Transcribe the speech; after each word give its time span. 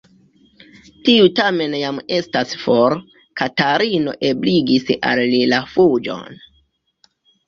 Tiu 1.07 1.25
tamen 1.39 1.73
jam 1.79 1.99
estas 2.19 2.55
for: 2.61 2.95
Katarino 3.41 4.15
ebligis 4.31 4.89
al 5.11 5.21
li 5.35 5.43
la 5.53 5.61
fuĝon. 5.75 6.41